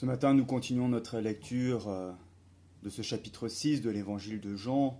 Ce 0.00 0.06
matin, 0.06 0.32
nous 0.32 0.46
continuons 0.46 0.88
notre 0.88 1.18
lecture 1.18 1.88
euh, 1.88 2.10
de 2.82 2.88
ce 2.88 3.02
chapitre 3.02 3.48
6 3.48 3.82
de 3.82 3.90
l'évangile 3.90 4.40
de 4.40 4.56
Jean, 4.56 4.98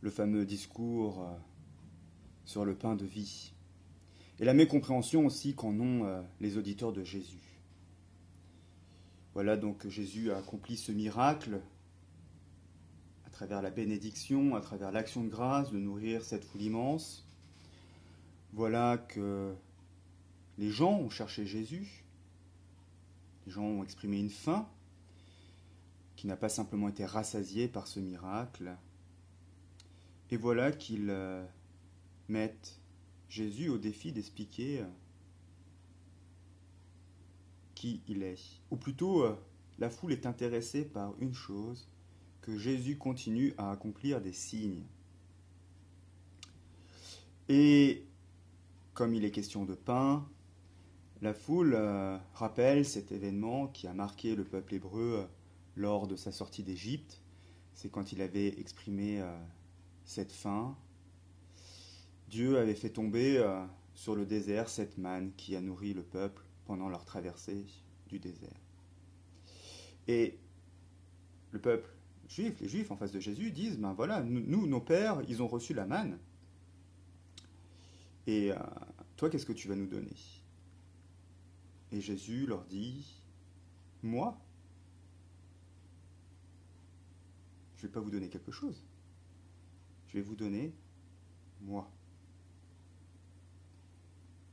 le 0.00 0.08
fameux 0.08 0.46
discours 0.46 1.20
euh, 1.20 1.36
sur 2.46 2.64
le 2.64 2.74
pain 2.74 2.96
de 2.96 3.04
vie, 3.04 3.52
et 4.40 4.46
la 4.46 4.54
mécompréhension 4.54 5.26
aussi 5.26 5.54
qu'en 5.54 5.78
ont 5.78 6.06
euh, 6.06 6.22
les 6.40 6.56
auditeurs 6.56 6.94
de 6.94 7.04
Jésus. 7.04 7.60
Voilà 9.34 9.58
donc 9.58 9.76
que 9.76 9.90
Jésus 9.90 10.32
a 10.32 10.38
accompli 10.38 10.78
ce 10.78 10.92
miracle 10.92 11.60
à 13.26 13.28
travers 13.28 13.60
la 13.60 13.70
bénédiction, 13.70 14.54
à 14.54 14.62
travers 14.62 14.92
l'action 14.92 15.24
de 15.24 15.28
grâce 15.28 15.70
de 15.70 15.78
nourrir 15.78 16.24
cette 16.24 16.46
foule 16.46 16.62
immense. 16.62 17.28
Voilà 18.54 18.96
que 18.96 19.52
les 20.56 20.70
gens 20.70 21.00
ont 21.00 21.10
cherché 21.10 21.44
Jésus, 21.44 22.01
les 23.46 23.52
gens 23.52 23.64
ont 23.64 23.82
exprimé 23.82 24.18
une 24.18 24.30
faim 24.30 24.68
qui 26.16 26.26
n'a 26.26 26.36
pas 26.36 26.48
simplement 26.48 26.88
été 26.88 27.04
rassasiée 27.04 27.68
par 27.68 27.86
ce 27.86 28.00
miracle. 28.00 28.76
Et 30.30 30.36
voilà 30.36 30.72
qu'ils 30.72 31.10
euh, 31.10 31.44
mettent 32.28 32.80
Jésus 33.28 33.68
au 33.68 33.78
défi 33.78 34.12
d'expliquer 34.12 34.80
euh, 34.80 34.86
qui 37.74 38.02
il 38.06 38.22
est. 38.22 38.60
Ou 38.70 38.76
plutôt, 38.76 39.24
euh, 39.24 39.34
la 39.78 39.90
foule 39.90 40.12
est 40.12 40.26
intéressée 40.26 40.84
par 40.84 41.14
une 41.20 41.34
chose, 41.34 41.88
que 42.40 42.56
Jésus 42.56 42.98
continue 42.98 43.54
à 43.58 43.70
accomplir 43.70 44.20
des 44.20 44.32
signes. 44.32 44.84
Et 47.48 48.04
comme 48.94 49.14
il 49.14 49.24
est 49.24 49.30
question 49.30 49.64
de 49.64 49.74
pain, 49.74 50.28
la 51.22 51.32
foule 51.32 51.74
euh, 51.74 52.18
rappelle 52.34 52.84
cet 52.84 53.12
événement 53.12 53.68
qui 53.68 53.86
a 53.86 53.94
marqué 53.94 54.34
le 54.34 54.44
peuple 54.44 54.74
hébreu 54.74 55.20
euh, 55.20 55.26
lors 55.76 56.08
de 56.08 56.16
sa 56.16 56.32
sortie 56.32 56.64
d'Égypte. 56.64 57.22
C'est 57.74 57.88
quand 57.88 58.10
il 58.12 58.20
avait 58.20 58.48
exprimé 58.60 59.20
euh, 59.20 59.30
cette 60.04 60.32
faim. 60.32 60.76
Dieu 62.28 62.58
avait 62.58 62.74
fait 62.74 62.90
tomber 62.90 63.44
sur 63.94 64.16
le 64.16 64.24
désert 64.24 64.70
cette 64.70 64.96
manne 64.96 65.32
qui 65.36 65.54
a 65.54 65.60
nourri 65.60 65.92
le 65.92 66.02
peuple 66.02 66.42
pendant 66.64 66.88
leur 66.88 67.04
traversée 67.04 67.66
du 68.08 68.18
désert. 68.18 68.58
Et 70.08 70.38
le 71.50 71.60
peuple 71.60 71.90
juif, 72.30 72.58
les 72.60 72.68
juifs 72.68 72.90
en 72.90 72.96
face 72.96 73.12
de 73.12 73.20
Jésus 73.20 73.50
disent, 73.50 73.78
ben 73.78 73.92
voilà, 73.92 74.22
nous, 74.22 74.66
nos 74.66 74.80
pères, 74.80 75.20
ils 75.28 75.42
ont 75.42 75.46
reçu 75.46 75.74
la 75.74 75.84
manne. 75.84 76.18
Et 78.26 78.52
toi, 79.16 79.28
qu'est-ce 79.28 79.44
que 79.44 79.52
tu 79.52 79.68
vas 79.68 79.76
nous 79.76 79.86
donner? 79.86 80.16
Et 81.92 82.00
Jésus 82.00 82.46
leur 82.46 82.64
dit, 82.64 83.22
moi, 84.02 84.40
je 87.76 87.82
ne 87.82 87.88
vais 87.88 87.92
pas 87.92 88.00
vous 88.00 88.10
donner 88.10 88.28
quelque 88.28 88.50
chose, 88.50 88.82
je 90.08 90.14
vais 90.14 90.22
vous 90.22 90.34
donner 90.34 90.74
moi. 91.60 91.90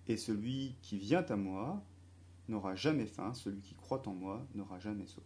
Et 0.07 0.17
celui 0.17 0.75
qui 0.81 0.97
vient 0.97 1.23
à 1.23 1.35
moi 1.35 1.83
n'aura 2.49 2.75
jamais 2.75 3.05
faim, 3.05 3.33
celui 3.33 3.61
qui 3.61 3.75
croit 3.75 4.07
en 4.07 4.13
moi 4.13 4.45
n'aura 4.53 4.79
jamais 4.79 5.05
soif. 5.07 5.25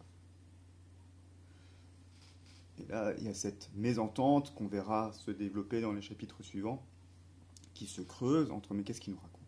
Et 2.78 2.86
là, 2.86 3.14
il 3.18 3.24
y 3.24 3.28
a 3.28 3.34
cette 3.34 3.70
mésentente 3.74 4.54
qu'on 4.54 4.66
verra 4.66 5.12
se 5.12 5.30
développer 5.30 5.80
dans 5.80 5.92
les 5.92 6.02
chapitres 6.02 6.42
suivants, 6.42 6.86
qui 7.72 7.86
se 7.86 8.02
creuse 8.02 8.50
entre 8.50 8.74
mais 8.74 8.84
qu'est-ce 8.84 9.00
qu'il 9.00 9.14
nous 9.14 9.20
raconte? 9.20 9.43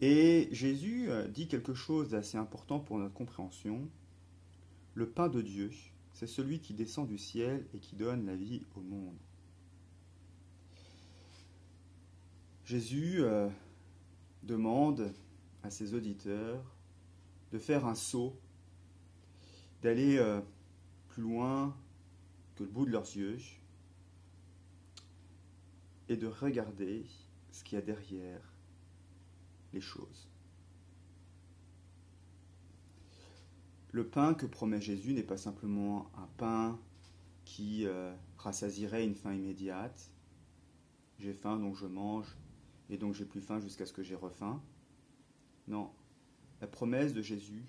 Et 0.00 0.48
Jésus 0.50 1.08
euh, 1.08 1.28
dit 1.28 1.46
quelque 1.46 1.74
chose 1.74 2.10
d'assez 2.10 2.36
important 2.36 2.80
pour 2.80 2.98
notre 2.98 3.14
compréhension. 3.14 3.88
Le 4.94 5.08
pain 5.08 5.28
de 5.28 5.40
Dieu, 5.40 5.70
c'est 6.12 6.26
celui 6.26 6.60
qui 6.60 6.74
descend 6.74 7.06
du 7.06 7.18
ciel 7.18 7.66
et 7.74 7.78
qui 7.78 7.96
donne 7.96 8.26
la 8.26 8.36
vie 8.36 8.62
au 8.76 8.80
monde. 8.80 9.16
Jésus 12.64 13.22
euh, 13.22 13.48
demande 14.42 15.12
à 15.62 15.70
ses 15.70 15.94
auditeurs 15.94 16.64
de 17.52 17.58
faire 17.58 17.86
un 17.86 17.94
saut, 17.94 18.38
d'aller 19.82 20.16
euh, 20.18 20.40
plus 21.08 21.22
loin 21.22 21.76
que 22.56 22.64
le 22.64 22.70
bout 22.70 22.86
de 22.86 22.90
leurs 22.90 23.16
yeux 23.16 23.38
et 26.08 26.16
de 26.16 26.26
regarder 26.26 27.04
ce 27.52 27.62
qu'il 27.64 27.76
y 27.76 27.78
a 27.78 27.84
derrière 27.84 28.53
choses. 29.80 30.28
Le 33.92 34.06
pain 34.06 34.34
que 34.34 34.46
promet 34.46 34.80
Jésus 34.80 35.12
n'est 35.12 35.22
pas 35.22 35.36
simplement 35.36 36.10
un 36.16 36.26
pain 36.36 36.80
qui 37.44 37.86
euh, 37.86 38.12
rassasierait 38.38 39.04
une 39.04 39.14
faim 39.14 39.34
immédiate. 39.34 40.10
J'ai 41.18 41.32
faim 41.32 41.58
donc 41.58 41.76
je 41.76 41.86
mange 41.86 42.36
et 42.90 42.96
donc 42.96 43.14
j'ai 43.14 43.24
plus 43.24 43.40
faim 43.40 43.60
jusqu'à 43.60 43.86
ce 43.86 43.92
que 43.92 44.02
j'ai 44.02 44.16
refaim. 44.16 44.60
Non, 45.68 45.90
la 46.60 46.66
promesse 46.66 47.14
de 47.14 47.22
Jésus, 47.22 47.64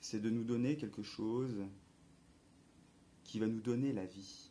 c'est 0.00 0.20
de 0.20 0.30
nous 0.30 0.44
donner 0.44 0.76
quelque 0.76 1.02
chose 1.02 1.66
qui 3.24 3.38
va 3.38 3.46
nous 3.46 3.60
donner 3.60 3.92
la 3.92 4.06
vie. 4.06 4.50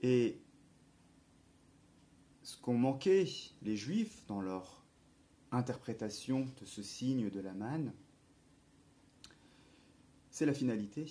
Et 0.00 0.40
ce 2.52 2.58
qu'ont 2.58 2.76
manqué 2.76 3.26
les 3.62 3.76
Juifs 3.76 4.26
dans 4.26 4.42
leur 4.42 4.84
interprétation 5.52 6.46
de 6.60 6.66
ce 6.66 6.82
signe 6.82 7.30
de 7.30 7.40
la 7.40 7.54
manne, 7.54 7.94
c'est 10.30 10.44
la 10.44 10.52
finalité. 10.52 11.06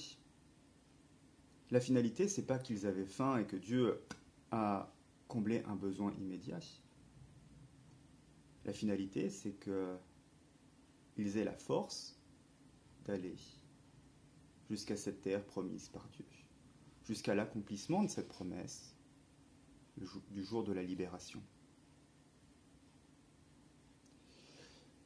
La 1.72 1.80
finalité, 1.80 2.28
c'est 2.28 2.46
pas 2.46 2.60
qu'ils 2.60 2.86
avaient 2.86 3.08
faim 3.08 3.40
et 3.40 3.46
que 3.46 3.56
Dieu 3.56 4.00
a 4.52 4.94
comblé 5.28 5.64
un 5.66 5.76
besoin 5.76 6.14
immédiat. 6.20 6.60
La 8.66 8.74
finalité, 8.74 9.32
c'est 9.32 9.56
qu'ils 9.60 11.38
aient 11.38 11.44
la 11.44 11.56
force 11.56 12.20
d'aller 13.06 13.38
jusqu'à 14.70 14.96
cette 14.96 15.22
terre 15.22 15.44
promise 15.44 15.90
par 15.90 16.08
Dieu, 16.10 16.26
jusqu'à 17.08 17.34
l'accomplissement 17.34 18.04
de 18.04 18.10
cette 18.10 18.28
promesse 18.28 18.96
du 19.98 20.44
jour 20.44 20.64
de 20.64 20.74
la 20.74 20.84
libération. 20.84 21.42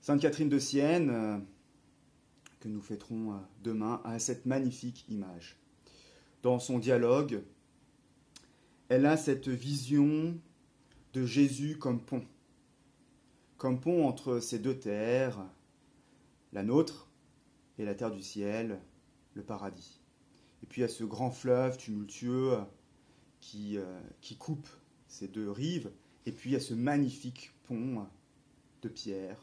Sainte 0.02 0.22
Catherine 0.22 0.50
de 0.50 0.60
Sienne, 0.60 1.10
euh, 1.10 1.38
que 2.60 2.68
nous 2.68 2.82
fêterons 2.82 3.34
euh, 3.34 3.38
demain, 3.64 4.02
a 4.04 4.20
cette 4.20 4.46
magnifique 4.46 5.06
image. 5.10 5.58
Dans 6.44 6.60
son 6.60 6.78
dialogue, 6.78 7.42
elle 8.88 9.08
a 9.08 9.18
cette 9.18 9.48
vision 9.48 10.38
de 11.14 11.26
Jésus 11.26 11.78
comme 11.80 12.00
pont, 12.00 12.24
comme 13.58 13.80
pont 13.80 14.08
entre 14.08 14.40
ces 14.40 14.60
deux 14.60 14.78
terres, 14.78 15.44
la 16.54 16.62
nôtre 16.62 17.10
et 17.80 17.86
la 17.86 17.96
terre 17.96 18.12
du 18.12 18.22
ciel, 18.22 18.80
le 19.34 19.42
paradis. 19.42 20.00
Et 20.62 20.68
puis 20.68 20.84
a 20.84 20.88
ce 20.88 21.04
grand 21.04 21.32
fleuve 21.32 21.78
tumultueux 21.78 22.58
qui, 23.46 23.78
euh, 23.78 24.00
qui 24.22 24.38
coupe 24.38 24.68
ces 25.08 25.28
deux 25.28 25.52
rives, 25.52 25.92
et 26.26 26.32
puis 26.32 26.50
il 26.50 26.54
y 26.54 26.56
a 26.56 26.60
ce 26.60 26.74
magnifique 26.74 27.52
pont 27.68 28.08
de 28.82 28.90
pierre 28.90 29.38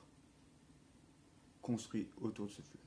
construit 1.60 2.08
autour 2.20 2.46
de 2.46 2.50
ce 2.50 2.62
fleuve. 2.62 2.82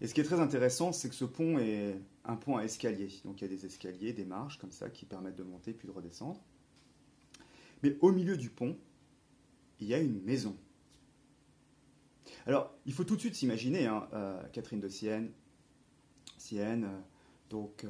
Et 0.00 0.06
ce 0.06 0.14
qui 0.14 0.22
est 0.22 0.24
très 0.24 0.40
intéressant, 0.40 0.92
c'est 0.92 1.10
que 1.10 1.14
ce 1.14 1.26
pont 1.26 1.58
est 1.58 2.00
un 2.24 2.36
pont 2.36 2.56
à 2.56 2.64
escalier. 2.64 3.10
Donc 3.24 3.40
il 3.40 3.44
y 3.44 3.44
a 3.44 3.48
des 3.48 3.66
escaliers, 3.66 4.14
des 4.14 4.24
marches 4.24 4.58
comme 4.58 4.72
ça 4.72 4.88
qui 4.88 5.04
permettent 5.04 5.36
de 5.36 5.42
monter 5.44 5.74
puis 5.74 5.86
de 5.86 5.92
redescendre. 5.92 6.42
Mais 7.82 7.98
au 8.00 8.12
milieu 8.12 8.38
du 8.38 8.48
pont, 8.48 8.78
il 9.78 9.88
y 9.88 9.94
a 9.94 9.98
une 9.98 10.22
maison. 10.22 10.56
Alors, 12.46 12.74
il 12.86 12.94
faut 12.94 13.04
tout 13.04 13.14
de 13.14 13.20
suite 13.20 13.34
s'imaginer, 13.34 13.86
hein, 13.86 14.08
euh, 14.14 14.42
Catherine 14.48 14.80
de 14.80 14.88
Sienne, 14.88 15.30
Sienne, 16.38 16.84
euh, 16.84 17.00
donc 17.50 17.86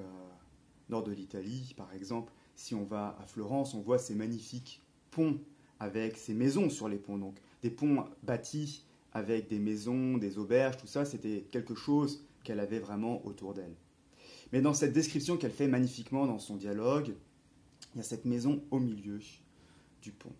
nord 0.88 1.02
de 1.02 1.12
l'Italie, 1.12 1.74
par 1.76 1.92
exemple, 1.94 2.32
si 2.56 2.74
on 2.74 2.84
va 2.84 3.16
à 3.20 3.26
Florence, 3.26 3.74
on 3.74 3.80
voit 3.80 3.98
ces 3.98 4.14
magnifiques 4.14 4.82
ponts 5.10 5.38
avec 5.80 6.16
ces 6.16 6.34
maisons 6.34 6.70
sur 6.70 6.88
les 6.88 6.98
ponts. 6.98 7.18
Donc 7.18 7.36
des 7.62 7.70
ponts 7.70 8.04
bâtis 8.22 8.84
avec 9.12 9.48
des 9.48 9.58
maisons, 9.58 10.18
des 10.18 10.38
auberges, 10.38 10.76
tout 10.76 10.86
ça, 10.86 11.04
c'était 11.04 11.46
quelque 11.50 11.74
chose 11.74 12.24
qu'elle 12.42 12.60
avait 12.60 12.78
vraiment 12.78 13.24
autour 13.26 13.54
d'elle. 13.54 13.74
Mais 14.52 14.60
dans 14.60 14.74
cette 14.74 14.92
description 14.92 15.36
qu'elle 15.36 15.52
fait 15.52 15.68
magnifiquement 15.68 16.26
dans 16.26 16.38
son 16.38 16.56
dialogue, 16.56 17.14
il 17.94 17.98
y 17.98 18.00
a 18.00 18.04
cette 18.04 18.24
maison 18.24 18.62
au 18.70 18.78
milieu 18.78 19.20
du 20.02 20.12
pont. 20.12 20.32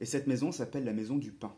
Et 0.00 0.06
cette 0.06 0.26
maison 0.26 0.52
s'appelle 0.52 0.84
la 0.84 0.92
maison 0.92 1.16
du 1.16 1.32
pain. 1.32 1.54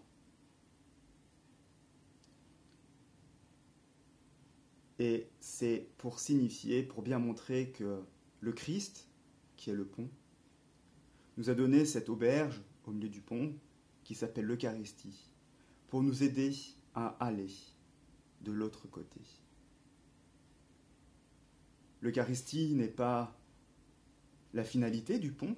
Et 5.01 5.31
c'est 5.41 5.89
pour 5.97 6.21
signifier, 6.21 6.83
pour 6.83 7.01
bien 7.01 7.19
montrer 7.19 7.71
que 7.71 8.03
le 8.41 8.53
Christ, 8.53 9.09
qui 9.57 9.71
est 9.71 9.75
le 9.75 9.87
pont, 9.87 10.11
nous 11.39 11.49
a 11.49 11.55
donné 11.55 11.87
cette 11.87 12.11
auberge 12.11 12.61
au 12.85 12.93
milieu 12.93 13.09
du 13.09 13.23
pont, 13.23 13.55
qui 14.05 14.15
s'appelle 14.15 14.45
l'Eucharistie 14.45 15.31
pour 15.89 16.03
nous 16.03 16.23
aider 16.23 16.55
à 16.95 17.17
aller 17.19 17.49
de 18.43 18.53
l'autre 18.53 18.89
côté. 18.89 19.21
L'Eucharistie 22.03 22.75
n'est 22.75 22.89
pas 22.89 23.35
la 24.53 24.65
finalité 24.65 25.19
du 25.19 25.33
pont. 25.33 25.57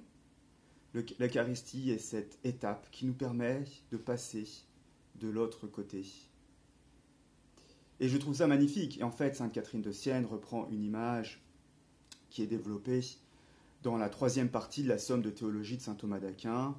L'Eucharistie 0.93 1.91
est 1.91 1.97
cette 1.97 2.39
étape 2.45 2.89
qui 2.91 3.05
nous 3.05 3.13
permet 3.13 3.65
de 3.91 3.97
passer 3.97 4.47
de 5.15 5.27
l'autre 5.27 5.67
côté. 5.67 6.05
Et 8.03 8.09
je 8.09 8.17
trouve 8.17 8.35
ça 8.35 8.47
magnifique. 8.47 8.99
Et 8.99 9.03
en 9.03 9.11
fait, 9.11 9.33
Sainte 9.33 9.53
Catherine 9.53 9.81
de 9.81 9.93
Sienne 9.93 10.25
reprend 10.25 10.67
une 10.69 10.83
image 10.83 11.41
qui 12.29 12.43
est 12.43 12.47
développée 12.47 12.99
dans 13.81 13.95
la 13.95 14.09
troisième 14.09 14.49
partie 14.49 14.83
de 14.83 14.89
la 14.89 14.97
somme 14.97 15.21
de 15.21 15.29
théologie 15.29 15.77
de 15.77 15.81
saint 15.81 15.95
Thomas 15.95 16.19
d'Aquin, 16.19 16.77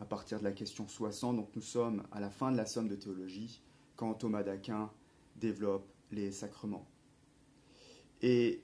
à 0.00 0.04
partir 0.04 0.38
de 0.38 0.44
la 0.44 0.52
question 0.52 0.86
60. 0.86 1.34
Donc 1.34 1.48
nous 1.56 1.62
sommes 1.62 2.02
à 2.12 2.20
la 2.20 2.28
fin 2.28 2.52
de 2.52 2.58
la 2.58 2.66
somme 2.66 2.88
de 2.88 2.94
théologie, 2.94 3.62
quand 3.96 4.12
Thomas 4.12 4.42
d'Aquin 4.42 4.90
développe 5.36 5.88
les 6.12 6.30
sacrements. 6.30 6.86
Et 8.20 8.62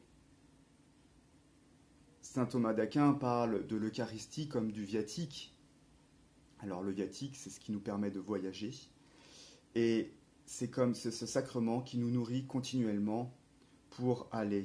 Saint 2.21 2.45
Thomas 2.45 2.75
d'Aquin 2.75 3.15
parle 3.15 3.67
de 3.67 3.77
l'Eucharistie 3.77 4.49
comme 4.49 4.71
du 4.71 4.85
viatique. 4.85 5.57
Alors 6.59 6.83
le 6.83 6.93
viatique, 6.93 7.37
c'est 7.37 7.49
ce 7.49 7.59
qui 7.59 7.73
nous 7.73 7.81
permet 7.81 8.11
de 8.11 8.21
voyager. 8.21 8.75
Et 9.75 10.13
c'est 10.47 10.71
comme 10.71 10.95
ce, 10.95 11.11
sacrement 11.11 11.81
qui 11.81 11.99
nous 11.99 12.11
nourrit 12.11 12.47
continuellement 12.47 13.35
pour 13.91 14.29
aller 14.33 14.65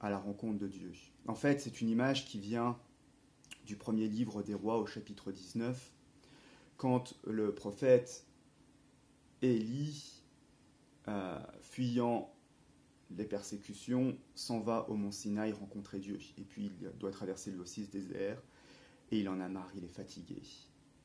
à 0.00 0.10
la 0.10 0.18
rencontre 0.18 0.58
de 0.58 0.68
Dieu. 0.68 0.92
En 1.26 1.34
fait, 1.34 1.60
c'est 1.60 1.80
une 1.80 1.88
image 1.88 2.26
qui 2.26 2.38
vient 2.38 2.78
du 3.66 3.76
premier 3.76 4.08
livre 4.08 4.42
des 4.42 4.54
rois 4.54 4.78
au 4.78 4.86
chapitre 4.86 5.32
19, 5.32 5.92
quand 6.76 7.14
le 7.24 7.54
prophète 7.54 8.26
Élie, 9.42 10.22
euh, 11.08 11.38
fuyant 11.60 12.32
les 13.16 13.24
persécutions, 13.24 14.16
s'en 14.34 14.60
va 14.60 14.88
au 14.88 14.94
mont 14.94 15.12
Sinaï 15.12 15.52
rencontrer 15.52 15.98
Dieu. 15.98 16.18
Et 16.38 16.42
puis 16.42 16.66
il 16.66 16.90
doit 16.98 17.10
traverser 17.10 17.50
le 17.50 17.58
Losis 17.58 17.90
désert, 17.90 18.40
et 19.10 19.20
il 19.20 19.28
en 19.28 19.40
a 19.40 19.48
marre, 19.48 19.70
il 19.76 19.84
est 19.84 19.88
fatigué, 19.88 20.42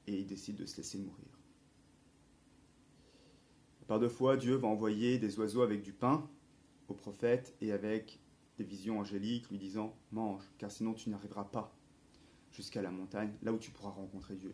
et 0.07 0.19
il 0.19 0.27
décide 0.27 0.57
de 0.57 0.65
se 0.65 0.77
laisser 0.77 0.97
mourir. 0.97 1.44
Par 3.87 3.99
deux 3.99 4.09
fois, 4.09 4.35
Dieu 4.35 4.55
va 4.55 4.67
envoyer 4.67 5.19
des 5.19 5.37
oiseaux 5.39 5.61
avec 5.61 5.81
du 5.81 5.93
pain 5.93 6.27
au 6.87 6.93
prophète 6.93 7.55
et 7.61 7.71
avec 7.71 8.19
des 8.57 8.63
visions 8.63 8.99
angéliques 8.99 9.49
lui 9.49 9.57
disant 9.57 9.95
Mange, 10.11 10.43
car 10.57 10.71
sinon 10.71 10.93
tu 10.93 11.09
n'arriveras 11.09 11.45
pas 11.45 11.75
jusqu'à 12.51 12.81
la 12.81 12.91
montagne, 12.91 13.33
là 13.43 13.53
où 13.53 13.57
tu 13.57 13.71
pourras 13.71 13.91
rencontrer 13.91 14.35
Dieu. 14.35 14.53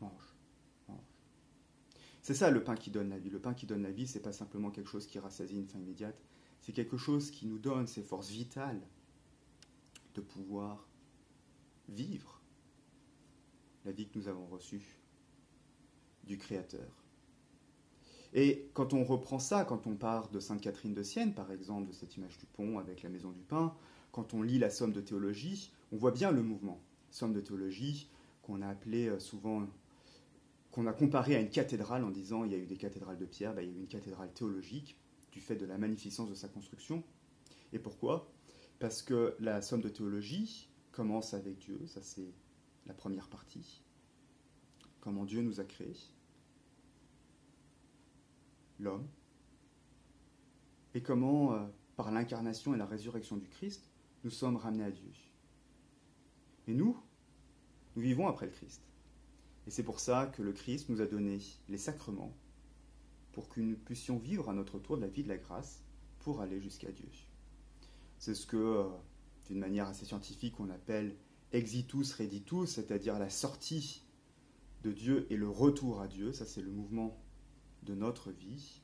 Mange, 0.00 0.34
mange. 0.88 0.98
C'est 2.22 2.34
ça 2.34 2.50
le 2.50 2.64
pain 2.64 2.74
qui 2.74 2.90
donne 2.90 3.10
la 3.10 3.18
vie. 3.18 3.30
Le 3.30 3.38
pain 3.38 3.54
qui 3.54 3.66
donne 3.66 3.82
la 3.82 3.92
vie, 3.92 4.06
c'est 4.06 4.20
pas 4.20 4.32
simplement 4.32 4.70
quelque 4.70 4.90
chose 4.90 5.06
qui 5.06 5.18
rassasie 5.18 5.56
une 5.56 5.68
faim 5.68 5.78
immédiate, 5.78 6.20
c'est 6.60 6.72
quelque 6.72 6.96
chose 6.96 7.30
qui 7.30 7.46
nous 7.46 7.58
donne 7.58 7.86
ces 7.86 8.02
forces 8.02 8.30
vitales 8.30 8.80
de 10.14 10.20
pouvoir 10.20 10.88
vivre 11.88 12.40
la 13.84 13.92
vie 13.92 14.08
que 14.08 14.18
nous 14.18 14.28
avons 14.28 14.46
reçue 14.46 14.98
du 16.24 16.38
Créateur. 16.38 17.03
Et 18.34 18.68
quand 18.74 18.92
on 18.92 19.04
reprend 19.04 19.38
ça, 19.38 19.64
quand 19.64 19.86
on 19.86 19.94
part 19.94 20.28
de 20.28 20.40
Sainte 20.40 20.60
Catherine 20.60 20.92
de 20.92 21.04
Sienne, 21.04 21.34
par 21.34 21.52
exemple, 21.52 21.88
de 21.88 21.92
cette 21.92 22.16
image 22.16 22.36
du 22.38 22.46
pont 22.46 22.78
avec 22.78 23.02
la 23.04 23.08
maison 23.08 23.30
du 23.30 23.42
pain, 23.42 23.74
quand 24.10 24.34
on 24.34 24.42
lit 24.42 24.58
la 24.58 24.70
somme 24.70 24.92
de 24.92 25.00
théologie, 25.00 25.72
on 25.92 25.96
voit 25.96 26.10
bien 26.10 26.32
le 26.32 26.42
mouvement. 26.42 26.80
Somme 27.10 27.32
de 27.32 27.40
théologie 27.40 28.10
qu'on 28.42 28.60
a 28.60 28.68
appelé 28.68 29.06
euh, 29.06 29.20
souvent, 29.20 29.66
qu'on 30.72 30.86
a 30.86 30.92
comparé 30.92 31.36
à 31.36 31.40
une 31.40 31.48
cathédrale 31.48 32.02
en 32.02 32.10
disant 32.10 32.44
il 32.44 32.50
y 32.50 32.54
a 32.56 32.58
eu 32.58 32.66
des 32.66 32.76
cathédrales 32.76 33.18
de 33.18 33.24
pierre, 33.24 33.54
ben, 33.54 33.62
il 33.62 33.70
y 33.70 33.72
a 33.72 33.76
eu 33.76 33.80
une 33.80 33.86
cathédrale 33.86 34.32
théologique 34.32 34.96
du 35.30 35.40
fait 35.40 35.56
de 35.56 35.64
la 35.64 35.78
magnificence 35.78 36.28
de 36.28 36.34
sa 36.34 36.48
construction. 36.48 37.04
Et 37.72 37.78
pourquoi? 37.78 38.28
Parce 38.80 39.02
que 39.02 39.36
la 39.38 39.62
somme 39.62 39.80
de 39.80 39.88
théologie 39.88 40.68
commence 40.90 41.34
avec 41.34 41.58
Dieu, 41.58 41.80
ça 41.86 42.02
c'est 42.02 42.32
la 42.86 42.94
première 42.94 43.28
partie. 43.28 43.82
Comment 45.00 45.24
Dieu 45.24 45.42
nous 45.42 45.60
a 45.60 45.64
créés, 45.64 45.96
l'homme, 48.78 49.06
et 50.94 51.02
comment, 51.02 51.52
euh, 51.52 51.66
par 51.96 52.10
l'incarnation 52.10 52.74
et 52.74 52.78
la 52.78 52.86
résurrection 52.86 53.36
du 53.36 53.48
Christ, 53.48 53.90
nous 54.22 54.30
sommes 54.30 54.56
ramenés 54.56 54.84
à 54.84 54.90
Dieu. 54.90 55.10
Et 56.66 56.74
nous, 56.74 56.96
nous 57.96 58.02
vivons 58.02 58.28
après 58.28 58.46
le 58.46 58.52
Christ. 58.52 58.82
Et 59.66 59.70
c'est 59.70 59.82
pour 59.82 60.00
ça 60.00 60.26
que 60.26 60.42
le 60.42 60.52
Christ 60.52 60.88
nous 60.88 61.00
a 61.00 61.06
donné 61.06 61.38
les 61.68 61.78
sacrements 61.78 62.34
pour 63.32 63.48
que 63.48 63.60
nous 63.60 63.76
puissions 63.76 64.18
vivre 64.18 64.48
à 64.48 64.54
notre 64.54 64.78
tour 64.78 64.96
de 64.96 65.02
la 65.02 65.08
vie 65.08 65.24
de 65.24 65.28
la 65.28 65.36
grâce 65.36 65.82
pour 66.20 66.40
aller 66.40 66.60
jusqu'à 66.60 66.92
Dieu. 66.92 67.08
C'est 68.18 68.34
ce 68.34 68.46
que, 68.46 68.56
euh, 68.56 68.84
d'une 69.48 69.58
manière 69.58 69.88
assez 69.88 70.04
scientifique, 70.04 70.60
on 70.60 70.70
appelle 70.70 71.16
exitus 71.52 72.14
reditus, 72.14 72.70
c'est-à-dire 72.70 73.18
la 73.18 73.30
sortie 73.30 74.04
de 74.82 74.92
Dieu 74.92 75.26
et 75.30 75.36
le 75.36 75.48
retour 75.48 76.00
à 76.00 76.08
Dieu. 76.08 76.32
Ça, 76.32 76.46
c'est 76.46 76.62
le 76.62 76.70
mouvement 76.70 77.23
de 77.84 77.94
notre 77.94 78.30
vie. 78.30 78.80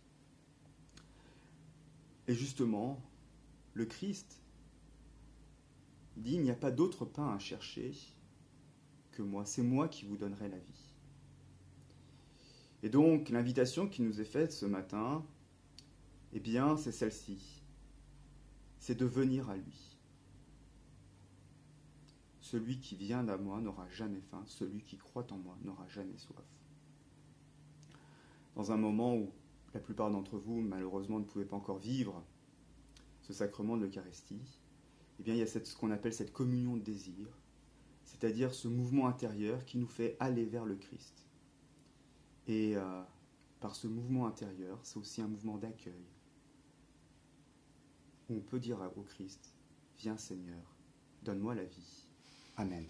Et 2.29 2.35
justement, 2.35 3.03
le 3.75 3.87
Christ 3.87 4.41
dit, 6.17 6.35
il 6.35 6.43
n'y 6.43 6.51
a 6.51 6.57
pas 6.57 6.71
d'autre 6.71 7.05
pain 7.05 7.35
à 7.35 7.39
chercher 7.39 7.93
que 9.13 9.23
moi, 9.23 9.45
c'est 9.45 9.63
moi 9.63 9.89
qui 9.89 10.05
vous 10.05 10.17
donnerai 10.17 10.49
la 10.49 10.59
vie. 10.59 10.95
Et 12.83 12.89
donc, 12.89 13.29
l'invitation 13.29 13.89
qui 13.89 14.03
nous 14.03 14.21
est 14.21 14.25
faite 14.25 14.53
ce 14.53 14.67
matin, 14.67 15.25
eh 16.33 16.41
bien, 16.41 16.77
c'est 16.77 16.93
celle-ci. 16.93 17.63
C'est 18.79 18.95
de 18.95 19.05
venir 19.05 19.51
à 19.51 19.57
lui. 19.57 19.99
Celui 22.41 22.79
qui 22.79 22.97
vient 22.97 23.29
à 23.29 23.37
moi 23.37 23.61
n'aura 23.61 23.89
jamais 23.91 24.21
faim, 24.21 24.43
celui 24.47 24.83
qui 24.83 24.97
croit 24.97 25.27
en 25.31 25.39
moi 25.39 25.57
n'aura 25.63 25.87
jamais 25.89 26.17
soif. 26.17 26.45
Dans 28.61 28.73
un 28.73 28.77
moment 28.77 29.17
où 29.17 29.33
la 29.73 29.81
plupart 29.81 30.11
d'entre 30.11 30.37
vous, 30.37 30.61
malheureusement, 30.61 31.19
ne 31.19 31.25
pouvaient 31.25 31.47
pas 31.47 31.57
encore 31.57 31.79
vivre 31.79 32.23
ce 33.23 33.33
sacrement 33.33 33.79
de 33.79 33.87
l'Eucharistie, 33.87 34.61
eh 35.19 35.23
bien, 35.23 35.33
il 35.33 35.39
y 35.39 35.43
a 35.43 35.47
cette, 35.47 35.67
ce 35.67 35.75
qu'on 35.75 35.91
appelle 35.91 36.13
cette 36.13 36.31
communion 36.31 36.77
de 36.77 36.83
désir, 36.83 37.27
c'est-à-dire 38.05 38.53
ce 38.53 38.69
mouvement 38.69 39.07
intérieur 39.07 39.65
qui 39.65 39.79
nous 39.79 39.87
fait 39.87 40.15
aller 40.21 40.45
vers 40.45 40.67
le 40.67 40.77
Christ. 40.77 41.25
Et 42.49 42.77
euh, 42.77 43.03
par 43.61 43.75
ce 43.75 43.87
mouvement 43.87 44.27
intérieur, 44.27 44.79
c'est 44.83 44.99
aussi 44.99 45.23
un 45.23 45.29
mouvement 45.29 45.57
d'accueil. 45.57 46.05
Où 48.29 48.35
on 48.35 48.41
peut 48.41 48.61
dire 48.61 48.79
au 48.95 49.03
Christ, 49.05 49.57
viens 49.97 50.19
Seigneur, 50.19 50.77
donne-moi 51.23 51.55
la 51.55 51.65
vie. 51.65 52.09
Amen. 52.59 52.85